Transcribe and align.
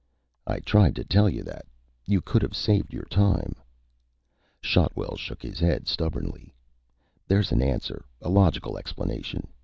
"I 0.47 0.61
tried 0.61 0.95
to 0.95 1.03
tell 1.03 1.29
you 1.29 1.43
that. 1.43 1.67
You 2.07 2.21
could 2.21 2.41
have 2.41 2.55
saved 2.55 2.91
your 2.91 3.05
time." 3.05 3.53
Shotwell 4.59 5.15
shook 5.15 5.43
his 5.43 5.59
head 5.59 5.87
stubbornly. 5.87 6.55
"There's 7.27 7.51
an 7.51 7.61
answer, 7.61 8.03
a 8.19 8.27
logical 8.27 8.79
explanation. 8.79 9.49